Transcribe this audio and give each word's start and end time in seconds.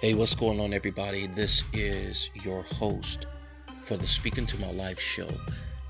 Hey, 0.00 0.14
what's 0.14 0.34
going 0.34 0.60
on, 0.60 0.72
everybody? 0.72 1.26
This 1.26 1.62
is 1.74 2.30
your 2.32 2.62
host 2.62 3.26
for 3.82 3.98
the 3.98 4.06
Speaking 4.06 4.46
to 4.46 4.58
My 4.58 4.72
Life 4.72 4.98
show, 4.98 5.28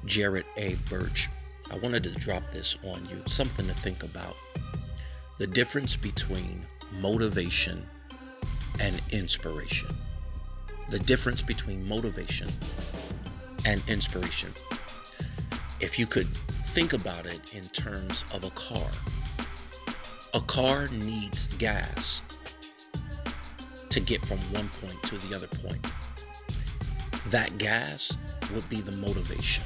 Jared 0.05 0.47
A. 0.57 0.75
Birch. 0.89 1.29
I 1.71 1.79
wanted 1.79 2.03
to 2.03 2.11
drop 2.11 2.43
this 2.51 2.77
on 2.83 3.07
you, 3.09 3.23
something 3.29 3.69
to 3.69 3.73
think 3.75 4.03
about. 4.03 4.35
The 5.39 5.47
difference 5.47 5.95
between 5.95 6.65
motivation 7.01 7.87
and 8.81 9.01
inspiration. 9.13 9.95
The 10.91 10.99
difference 10.99 11.41
between 11.41 11.87
motivation 11.87 12.49
and 13.65 13.81
inspiration. 13.87 14.51
If 15.79 16.01
you 16.01 16.07
could 16.07 16.27
think 16.27 16.95
about 16.95 17.27
it 17.27 17.55
in 17.55 17.69
terms 17.69 18.25
of 18.35 18.43
a 18.43 18.51
car, 18.51 18.91
a 20.35 20.41
car 20.41 20.89
needs 20.89 21.47
gas 21.59 22.23
to 23.91 24.01
get 24.01 24.25
from 24.25 24.39
one 24.53 24.69
point 24.81 25.03
to 25.03 25.19
the 25.19 25.35
other 25.35 25.49
point. 25.49 25.85
That 27.27 27.59
gas 27.59 28.17
would 28.55 28.69
be 28.69 28.81
the 28.81 28.93
motivation. 28.93 29.65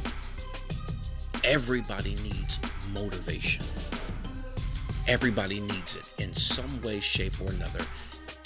Everybody 1.44 2.14
needs 2.16 2.58
motivation. 2.92 3.64
Everybody 5.06 5.60
needs 5.60 5.94
it 5.94 6.04
in 6.18 6.34
some 6.34 6.80
way, 6.80 7.00
shape, 7.00 7.38
or 7.40 7.50
another. 7.50 7.84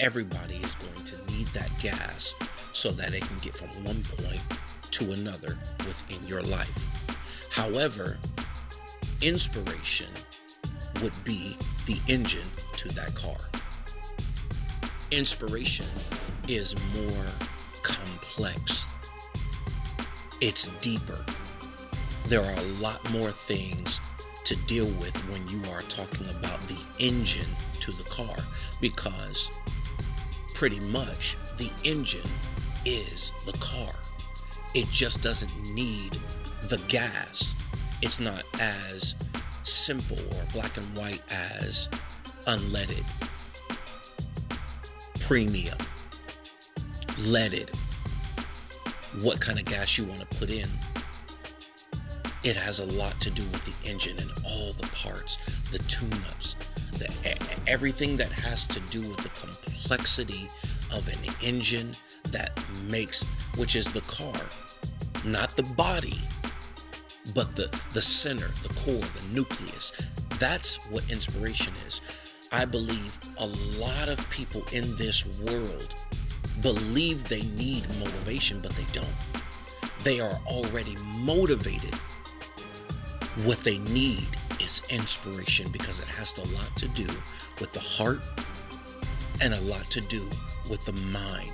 Everybody 0.01 0.55
is 0.55 0.75
going 0.75 1.05
to 1.05 1.31
need 1.31 1.47
that 1.47 1.69
gas 1.81 2.35
so 2.73 2.91
that 2.91 3.13
it 3.13 3.21
can 3.21 3.39
get 3.39 3.55
from 3.55 3.69
one 3.85 4.03
point 4.17 4.41
to 4.91 5.11
another 5.13 5.57
within 5.79 6.27
your 6.27 6.43
life. 6.43 6.87
However, 7.49 8.17
inspiration 9.21 10.09
would 11.01 11.23
be 11.23 11.57
the 11.85 11.97
engine 12.07 12.47
to 12.77 12.89
that 12.89 13.15
car 13.15 13.37
inspiration 15.11 15.85
is 16.47 16.75
more 16.93 17.25
complex, 17.81 18.85
it's 20.41 20.67
deeper. 20.79 21.25
There 22.27 22.41
are 22.41 22.53
a 22.53 22.81
lot 22.81 23.09
more 23.11 23.31
things 23.31 23.99
to 24.45 24.55
deal 24.67 24.85
with 24.85 25.15
when 25.31 25.47
you 25.47 25.61
are 25.71 25.81
talking 25.83 26.29
about 26.29 26.61
the 26.67 26.77
engine 26.99 27.47
to 27.81 27.91
the 27.91 28.03
car 28.03 28.35
because 28.81 29.49
pretty 30.53 30.79
much 30.79 31.37
the 31.57 31.71
engine 31.83 32.29
is 32.85 33.31
the 33.45 33.53
car. 33.53 33.93
It 34.75 34.87
just 34.91 35.23
doesn't 35.23 35.73
need 35.73 36.17
the 36.65 36.81
gas. 36.87 37.55
It's 38.01 38.19
not 38.19 38.43
as 38.59 39.15
simple 39.63 40.19
or 40.19 40.45
black 40.53 40.77
and 40.77 40.97
white 40.97 41.21
as 41.31 41.89
unleaded 42.45 43.05
premium, 45.29 45.77
leaded, 47.19 47.69
what 49.21 49.39
kind 49.39 49.59
of 49.59 49.65
gas 49.65 49.95
you 49.95 50.03
want 50.05 50.19
to 50.19 50.25
put 50.37 50.49
in. 50.49 50.67
It 52.43 52.55
has 52.55 52.79
a 52.79 52.85
lot 52.85 53.21
to 53.21 53.29
do 53.29 53.43
with 53.43 53.63
the 53.63 53.87
engine 53.87 54.17
and 54.17 54.31
all 54.43 54.73
the 54.73 54.87
parts, 54.87 55.37
the 55.69 55.77
tune-ups, 55.83 56.55
the, 56.97 57.37
everything 57.67 58.17
that 58.17 58.31
has 58.31 58.65
to 58.65 58.79
do 58.89 59.01
with 59.01 59.17
the 59.17 59.29
complexity 59.29 60.49
of 60.91 61.07
an 61.07 61.19
engine 61.43 61.91
that 62.29 62.59
makes, 62.87 63.23
which 63.55 63.75
is 63.75 63.85
the 63.85 64.01
car, 64.01 64.41
not 65.23 65.55
the 65.55 65.61
body, 65.61 66.17
but 67.35 67.55
the 67.55 67.69
the 67.93 68.01
center, 68.01 68.49
the 68.63 68.73
core, 68.79 68.95
the 68.95 69.21
nucleus. 69.31 69.93
That's 70.39 70.77
what 70.89 71.07
inspiration 71.11 71.73
is. 71.87 72.01
I 72.51 72.65
believe 72.65 73.17
a 73.37 73.45
lot 73.79 74.07
of 74.07 74.27
people 74.31 74.63
in 74.71 74.95
this 74.95 75.23
world 75.41 75.95
believe 76.61 77.27
they 77.27 77.43
need 77.55 77.87
motivation, 77.99 78.59
but 78.59 78.71
they 78.71 78.85
don't. 78.91 79.07
They 80.03 80.19
are 80.19 80.39
already 80.47 80.95
motivated. 81.19 81.93
What 83.43 83.59
they 83.59 83.77
need 83.77 84.25
is 84.59 84.81
inspiration 84.89 85.69
because 85.71 85.99
it 85.99 86.07
has 86.07 86.35
a 86.37 86.55
lot 86.55 86.75
to 86.77 86.87
do 86.89 87.05
with 87.59 87.71
the 87.71 87.79
heart 87.79 88.19
and 89.41 89.53
a 89.53 89.61
lot 89.61 89.89
to 89.91 90.01
do 90.01 90.27
with 90.69 90.83
the 90.85 90.93
mind. 91.11 91.53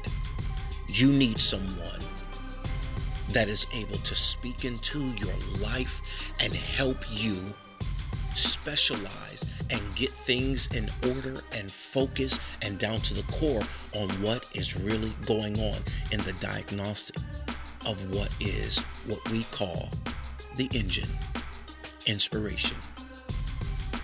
You 0.88 1.12
need 1.12 1.40
someone 1.42 2.02
that 3.30 3.50
is 3.50 3.68
able 3.74 3.98
to 3.98 4.16
speak 4.16 4.64
into 4.64 5.00
your 5.16 5.36
life 5.60 6.02
and 6.40 6.54
help 6.54 6.98
you 7.10 7.54
specialize 8.66 9.46
and 9.70 9.80
get 9.96 10.10
things 10.10 10.68
in 10.74 10.90
order 11.08 11.40
and 11.52 11.72
focus 11.72 12.40
and 12.64 12.80
down 12.80 13.00
to 13.00 13.14
the 13.14 13.22
core 13.32 13.62
on 13.94 14.10
what 14.24 14.44
is 14.56 14.76
really 14.76 15.14
going 15.28 15.60
on 15.60 15.78
in 16.12 16.20
the 16.22 16.34
diagnostic 16.40 17.22
of 17.86 18.12
what 18.12 18.30
is 18.40 18.80
what 19.06 19.24
we 19.30 19.44
call 19.52 19.92
the 20.58 20.68
engine 20.74 21.10
inspiration 22.08 22.76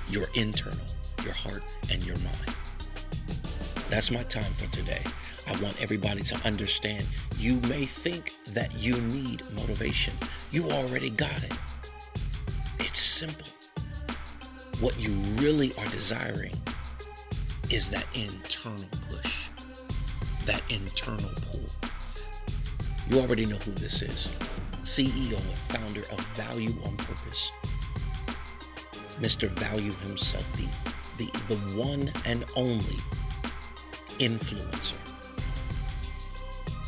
your 0.09 0.27
internal 0.35 0.85
your 1.23 1.33
heart 1.33 1.63
and 1.91 2.03
your 2.05 2.17
mind. 2.17 2.55
That's 3.89 4.11
my 4.11 4.23
time 4.23 4.53
for 4.53 4.71
today. 4.71 5.01
I 5.47 5.59
want 5.59 5.81
everybody 5.81 6.21
to 6.21 6.47
understand 6.47 7.05
you 7.37 7.55
may 7.61 7.85
think 7.85 8.33
that 8.49 8.71
you 8.77 9.01
need 9.01 9.41
motivation. 9.55 10.13
You 10.51 10.69
already 10.69 11.09
got 11.09 11.43
it. 11.43 11.53
It's 12.79 12.99
simple 12.99 13.47
what 14.81 14.99
you 14.99 15.11
really 15.39 15.71
are 15.77 15.87
desiring 15.89 16.51
is 17.69 17.87
that 17.91 18.05
internal 18.15 18.83
push, 19.11 19.47
that 20.45 20.61
internal 20.71 21.29
pull. 21.49 21.61
You 23.07 23.19
already 23.19 23.45
know 23.45 23.57
who 23.57 23.71
this 23.73 24.01
is. 24.01 24.27
CEO 24.81 25.33
and 25.35 25.59
founder 25.69 26.01
of 26.11 26.19
Value 26.33 26.73
on 26.83 26.97
Purpose. 26.97 27.51
Mr. 29.19 29.47
Value 29.49 29.93
himself, 30.07 30.51
the, 30.53 31.25
the, 31.25 31.31
the 31.47 31.57
one 31.79 32.11
and 32.25 32.43
only 32.55 32.97
influencer. 34.17 34.95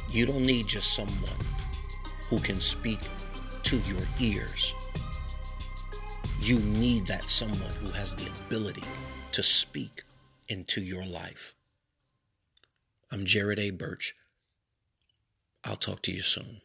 You 0.09 0.25
don't 0.25 0.45
need 0.45 0.67
just 0.67 0.95
someone 0.95 1.45
who 2.27 2.39
can 2.39 2.59
speak 2.59 2.99
to 3.61 3.77
your 3.77 4.01
ears 4.19 4.73
you 6.43 6.59
need 6.59 7.07
that 7.07 7.29
someone 7.29 7.71
who 7.81 7.89
has 7.91 8.13
the 8.15 8.29
ability 8.45 8.83
to 9.31 9.41
speak 9.41 10.03
into 10.49 10.81
your 10.81 11.05
life. 11.05 11.55
I'm 13.09 13.23
Jared 13.23 13.59
A. 13.59 13.69
Birch. 13.69 14.13
I'll 15.63 15.77
talk 15.77 16.01
to 16.01 16.11
you 16.11 16.21
soon. 16.21 16.59